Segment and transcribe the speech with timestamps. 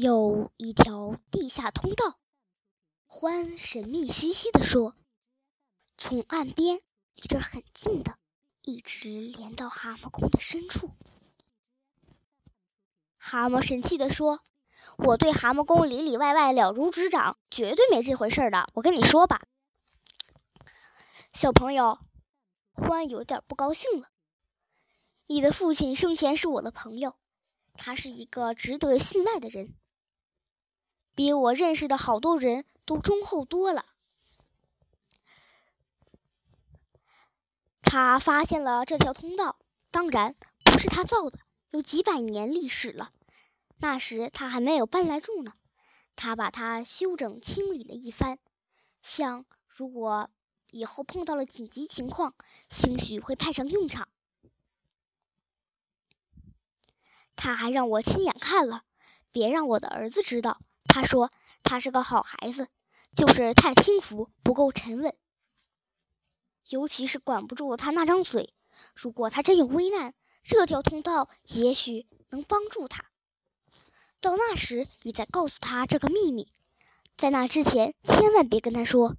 [0.00, 2.20] 有一条地下通道。
[3.08, 4.94] 欢神秘兮兮地说
[5.98, 6.82] ：“从岸边
[7.16, 8.16] 离这很近的，
[8.62, 10.92] 一直连到蛤蟆宫的深处。”
[13.18, 14.42] 蛤蟆神气地说
[14.98, 18.68] ：“我对蛤蟆宫里里外外了如指掌，绝对没这回事的。
[18.74, 19.48] 我跟你说吧，
[21.32, 21.98] 小朋友。”
[22.70, 24.10] 欢有点不高兴了。
[25.26, 27.16] 你的父亲生前是我的朋友，
[27.74, 29.74] 他是一个值得信赖的人。
[31.18, 33.86] 比我认识的好多人都忠厚多了。
[37.82, 39.58] 他发现了这条通道，
[39.90, 43.10] 当然不是他造的，有几百年历史了。
[43.78, 45.54] 那时他还没有搬来住呢。
[46.14, 48.38] 他把它修整清理了一番，
[49.02, 50.30] 想如果
[50.70, 52.36] 以后碰到了紧急情况，
[52.70, 54.06] 兴许会派上用场。
[57.34, 58.84] 他还让我亲眼看了，
[59.32, 60.60] 别让我的儿子知道。
[60.88, 61.30] 他说
[61.62, 62.66] ：“他是个好孩子，
[63.14, 65.14] 就是太轻浮，不够沉稳。
[66.70, 68.54] 尤其是管不住他那张嘴。
[68.94, 73.04] 如果他真有危难，这条通道也许能帮助他。
[74.20, 76.52] 到那时，你再告诉他这个秘密。
[77.16, 79.16] 在那之前，千万别跟他说。”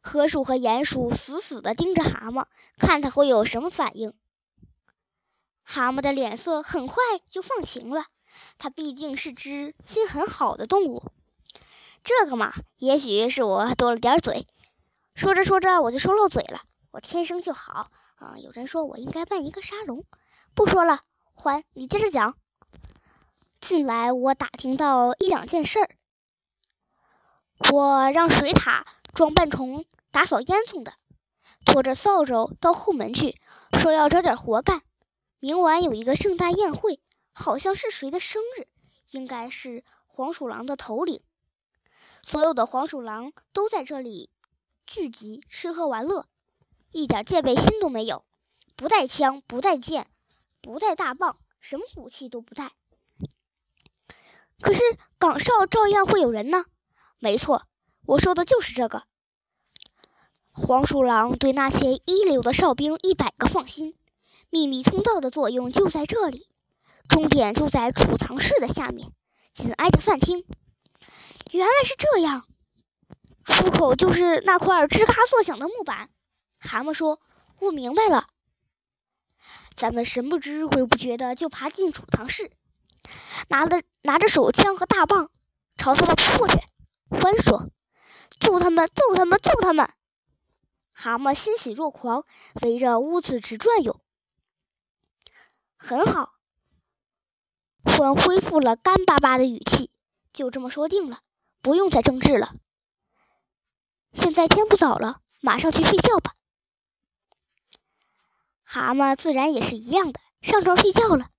[0.00, 2.46] 河鼠和鼹鼠死死地盯着蛤蟆，
[2.78, 4.14] 看他会有什么反应。
[5.70, 6.96] 蛤蟆的脸色很快
[7.28, 8.06] 就放晴了，
[8.56, 11.02] 它毕竟是只心很好的动物。
[12.02, 14.46] 这个嘛，也许是我多了点嘴。
[15.14, 16.62] 说着说着，我就说漏嘴了。
[16.92, 18.38] 我天生就好啊！
[18.38, 20.06] 有人说我应该扮一个沙龙。
[20.54, 21.02] 不说了，
[21.34, 22.34] 欢，你接着讲。
[23.60, 25.90] 近来我打听到一两件事儿。
[27.70, 30.94] 我让水獭装扮成打扫烟囱的，
[31.66, 33.38] 拖着扫帚到后门去，
[33.74, 34.80] 说要找点活干。
[35.40, 36.98] 明晚有一个盛大宴会，
[37.32, 38.66] 好像是谁的生日，
[39.12, 41.20] 应该是黄鼠狼的头领。
[42.24, 44.30] 所有的黄鼠狼都在这里
[44.84, 46.26] 聚集，吃喝玩乐，
[46.90, 48.24] 一点戒备心都没有，
[48.74, 50.08] 不带枪，不带剑，
[50.60, 52.72] 不带大棒，什么武器都不带。
[54.60, 54.82] 可是
[55.20, 56.64] 岗哨照样会有人呢。
[57.20, 57.68] 没错，
[58.06, 59.04] 我说的就是这个。
[60.50, 63.94] 黄鼠狼对那些一流的哨兵一百个放心。
[64.50, 66.48] 秘密通道的作用就在这里，
[67.08, 69.12] 终点就在储藏室的下面，
[69.52, 70.46] 紧挨着饭厅。
[71.50, 72.46] 原来是这样，
[73.44, 76.08] 出口就是那块吱嘎作响的木板。
[76.60, 77.20] 蛤蟆说
[77.60, 78.28] ：“我明白了。”
[79.76, 82.50] 咱们神不知鬼不觉的就爬进储藏室，
[83.48, 85.30] 拿着拿着手枪和大棒，
[85.76, 86.58] 朝他们扑过去。
[87.10, 87.70] 欢说
[88.40, 88.88] ：“揍他们！
[88.88, 89.38] 揍他们！
[89.40, 89.88] 揍他们！”
[90.92, 92.24] 蛤蟆欣喜若狂，
[92.62, 94.00] 围着屋子直转悠。
[95.80, 96.34] 很好，
[97.84, 99.92] 欢恢复了干巴巴的语气。
[100.32, 101.20] 就这么说定了，
[101.62, 102.52] 不用再争执了。
[104.12, 106.34] 现在天不早了，马上去睡觉吧。
[108.64, 111.30] 蛤蟆自然也是一样的，上床睡觉了。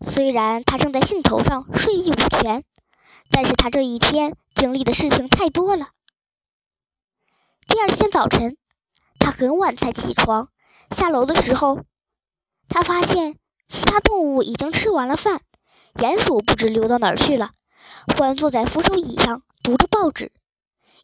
[0.00, 2.64] 虽然他正在兴头上，睡意无全，
[3.30, 5.90] 但是他这一天经历的事情太多了。
[7.68, 8.56] 第二天早晨，
[9.18, 10.50] 他很晚才起床，
[10.90, 11.84] 下楼的时候。
[12.68, 13.38] 他发现
[13.68, 15.40] 其他动物已经吃完了饭，
[15.94, 17.52] 鼹鼠不知溜到哪儿去了。
[18.16, 20.32] 欢坐在扶手椅上读着报纸，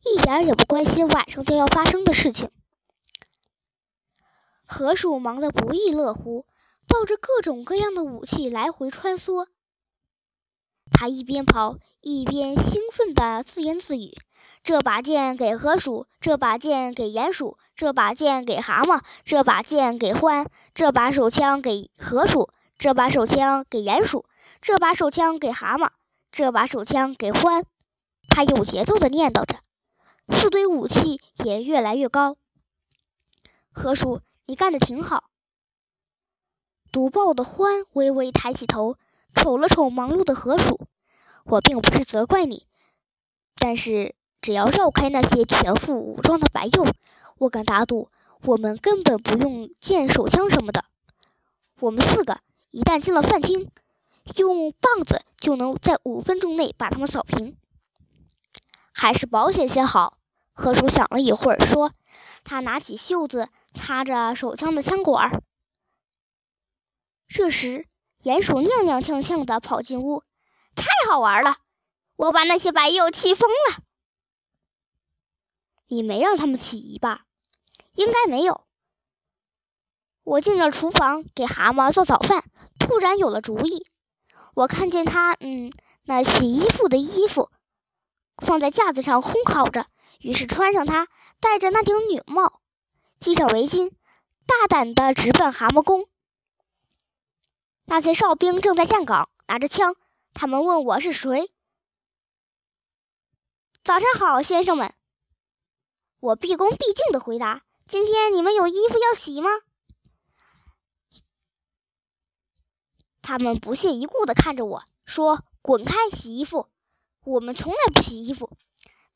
[0.04, 2.50] 一点也不关心晚上将要发生的事情。
[4.66, 6.46] 河鼠忙得不亦乐乎，
[6.86, 9.46] 抱着各种各样的武器来回穿梭。
[11.00, 14.18] 他一边跑一边兴奋地自言自语
[14.62, 24.26] ：“这把剑给河鼠，这把剑给鼹鼠。”这把剑给蛤蟆，这把剑给獾，这把手枪给河鼠，这把手枪给鼹鼠，
[24.60, 25.88] 这把手枪给蛤蟆，
[26.30, 27.64] 这把手枪给獾。
[28.28, 29.60] 他有节奏地念叨着，
[30.36, 32.36] 四堆武器也越来越高。
[33.72, 35.30] 河鼠，你干得挺好。
[36.92, 38.98] 读报的獾微微抬起头，
[39.34, 40.86] 瞅了瞅忙碌的河鼠。
[41.44, 42.66] 我并不是责怪你，
[43.56, 46.92] 但是只要绕开那些全副武装的白鼬。
[47.38, 48.10] 我敢打赌，
[48.44, 50.84] 我们根本不用剑、手枪什么的。
[51.80, 52.40] 我们四个
[52.70, 53.70] 一旦进了饭厅，
[54.36, 57.56] 用棒子就能在五分钟内把他们扫平。
[58.92, 60.18] 还是保险些好。
[60.52, 61.92] 河鼠想了一会儿，说
[62.44, 65.42] ：“他拿起袖子擦着手枪的枪管。”
[67.26, 67.86] 这时，
[68.22, 70.22] 鼹鼠踉踉跄跄地跑进屋
[70.76, 71.56] ：“太好玩了！
[72.16, 73.82] 我把那些白鼬气疯了。
[75.86, 77.24] 你没让他们起疑吧？”
[77.94, 78.66] 应该没有。
[80.22, 82.44] 我进了厨房给蛤蟆做早饭，
[82.78, 83.86] 突然有了主意。
[84.54, 85.72] 我看见他，嗯，
[86.04, 87.50] 那洗衣服的衣服
[88.36, 89.86] 放在架子上烘烤着，
[90.20, 91.08] 于是穿上它，
[91.40, 92.60] 戴着那顶女帽，
[93.20, 93.90] 系上围巾，
[94.46, 96.06] 大胆地直奔蛤蟆宫。
[97.90, 99.96] 那些哨兵正在站岗，拿着枪，
[100.32, 101.52] 他们问我是谁。
[103.82, 104.94] 早上好，先生们。
[106.20, 109.50] 我毕恭毕敬地回答：“今天你们有衣服要洗吗？”
[113.22, 116.70] 他们不屑一顾地看着我说：“滚开，洗衣服！
[117.24, 118.56] 我们从来不洗衣服。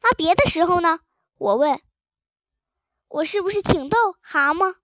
[0.02, 0.98] 那别的时候呢？”
[1.38, 1.80] 我问。
[3.06, 4.74] “我是不是挺逗，蛤蟆？”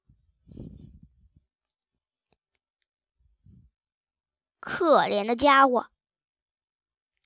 [4.72, 5.88] 可怜的家伙，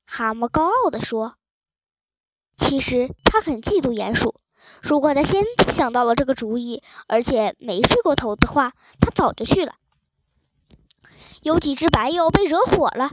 [0.06, 1.36] 蛤蟆高傲地说。
[2.56, 4.40] 其实他很嫉妒鼹鼠。
[4.80, 9.74] 如果他先想到了这个主意，而且没睡过头的话，他早就去了。
[11.42, 13.12] 有几只白鼬被惹火了，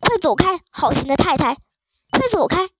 [0.00, 0.60] 快走开！
[0.72, 1.58] 好心的太太，
[2.10, 2.70] 快走开！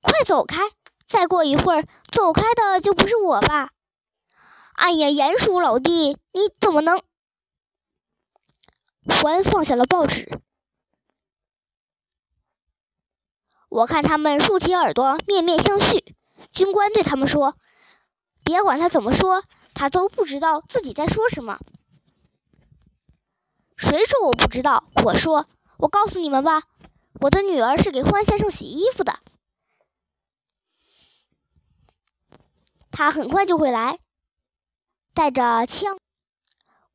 [0.00, 0.62] 快走开！
[1.06, 3.70] 再过一会儿，走开的就不是我吧？
[4.72, 6.98] 哎呀，鼹鼠老弟，你怎么能……
[9.06, 10.40] 欢放下了报纸。
[13.68, 16.02] 我看他们竖起耳朵，面面相觑。
[16.50, 17.56] 军官对他们说
[18.42, 19.44] ：“别管他怎么说，
[19.74, 21.60] 他都不知道自己在说什么。”
[23.78, 24.90] 谁说我不知道？
[25.04, 25.46] 我说
[25.78, 26.64] ：“我告诉你们吧，
[27.20, 29.20] 我的女儿是给欢先生洗衣服的，
[32.90, 34.00] 他很快就会来，
[35.14, 35.99] 带着枪，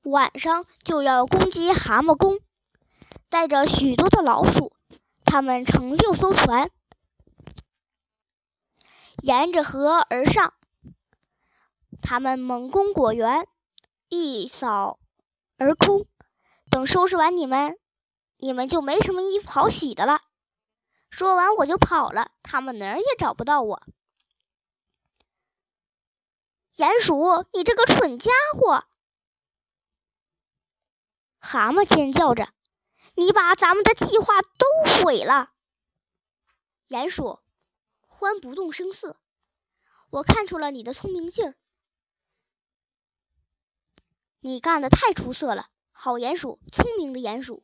[0.06, 2.40] 晚上就要攻击蛤蟆宫，
[3.30, 4.72] 带着许多的老鼠。”
[5.28, 6.72] 他们乘六艘船，
[9.24, 10.54] 沿着河而上。
[12.02, 13.48] 他们猛攻果园，
[14.08, 15.00] 一扫
[15.58, 16.06] 而空。
[16.70, 17.78] 等收拾完你们，
[18.38, 20.22] 你们就没什么衣服好洗的了。
[21.10, 22.32] 说完，我就跑了。
[22.44, 23.82] 他们哪儿也找不到我。
[26.78, 28.86] 鼹鼠，你这个蠢家伙！
[31.46, 32.52] 蛤蟆尖叫着。
[33.14, 35.52] 你把咱们的计划都毁了，
[36.90, 37.40] 鼹鼠，
[38.02, 39.18] 欢不动声色。
[40.10, 41.56] 我看出了你的聪明劲儿，
[44.40, 47.64] 你干的太出色了，好鼹鼠，聪明的鼹鼠。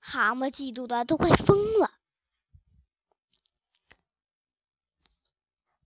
[0.00, 1.92] 蛤蟆嫉妒的都快疯了，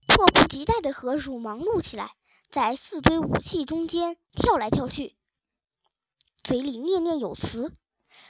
[0.07, 2.15] 迫不及待的河鼠忙碌起来，
[2.49, 5.17] 在四堆武器中间跳来跳去，
[6.43, 7.73] 嘴里念念有词。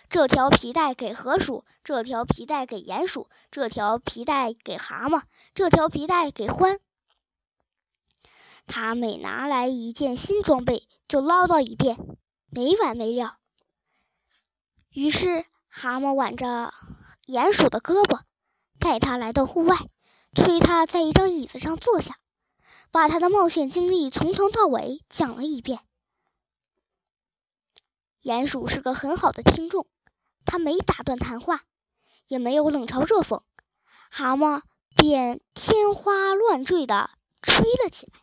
[0.09, 5.23] 这条皮带给河鼠，这条皮带给鼹鼠，这条皮带给蛤蟆，
[5.55, 6.79] 这条皮带给獾。
[8.65, 11.97] 他每拿来一件新装备，就唠叨一遍，
[12.49, 13.37] 没完没了。
[14.91, 16.73] 于是，蛤蟆挽着
[17.25, 18.21] 鼹鼠的胳膊，
[18.79, 19.75] 带他来到户外，
[20.35, 22.19] 催他在一张椅子上坐下，
[22.91, 25.79] 把他的冒险经历从头到尾讲了一遍。
[28.23, 29.85] 鼹鼠是个很好的听众。
[30.45, 31.63] 他没打断谈话，
[32.27, 33.43] 也没有冷嘲热讽，
[34.09, 34.61] 蛤蟆
[34.95, 37.11] 便天花乱坠的
[37.41, 38.19] 吹了起来。